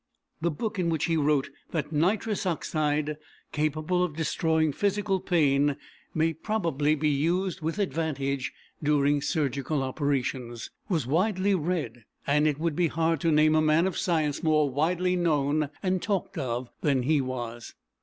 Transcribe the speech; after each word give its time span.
The 0.41 0.49
book 0.49 0.79
in 0.79 0.89
which 0.89 1.05
he 1.05 1.15
wrote 1.15 1.51
that 1.69 1.91
"nitrous 1.91 2.47
oxide 2.47 3.17
capable 3.51 4.03
of 4.03 4.15
destroying 4.15 4.71
physical 4.73 5.19
pain 5.19 5.75
may 6.15 6.33
probably 6.33 6.95
be 6.95 7.07
used 7.07 7.61
with 7.61 7.77
advantage 7.77 8.51
during 8.81 9.21
surgical 9.21 9.83
operations," 9.83 10.71
was 10.89 11.05
widely 11.05 11.53
read, 11.53 12.03
and 12.25 12.47
it 12.47 12.57
would 12.57 12.75
be 12.75 12.87
hard 12.87 13.19
to 13.21 13.31
name 13.31 13.53
a 13.53 13.61
man 13.61 13.85
of 13.85 13.95
science 13.95 14.41
more 14.41 14.67
widely 14.71 15.15
known 15.15 15.69
and 15.83 16.01
talked 16.01 16.35
of 16.35 16.69
than 16.81 17.03
he 17.03 17.21
was. 17.21 17.75